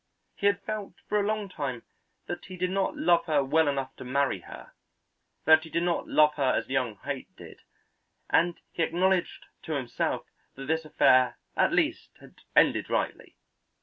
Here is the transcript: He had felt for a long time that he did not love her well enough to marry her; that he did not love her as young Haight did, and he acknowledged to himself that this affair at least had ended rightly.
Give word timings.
He 0.33 0.47
had 0.47 0.59
felt 0.63 0.95
for 1.07 1.19
a 1.19 1.27
long 1.27 1.47
time 1.47 1.83
that 2.25 2.45
he 2.45 2.57
did 2.57 2.71
not 2.71 2.97
love 2.97 3.25
her 3.25 3.43
well 3.43 3.67
enough 3.67 3.95
to 3.97 4.03
marry 4.03 4.39
her; 4.39 4.71
that 5.45 5.63
he 5.63 5.69
did 5.69 5.83
not 5.83 6.07
love 6.07 6.33
her 6.37 6.53
as 6.55 6.67
young 6.69 6.95
Haight 7.03 7.27
did, 7.35 7.59
and 8.27 8.59
he 8.71 8.81
acknowledged 8.81 9.45
to 9.61 9.73
himself 9.73 10.25
that 10.55 10.65
this 10.65 10.85
affair 10.85 11.37
at 11.55 11.71
least 11.71 12.17
had 12.19 12.33
ended 12.55 12.89
rightly. 12.89 13.35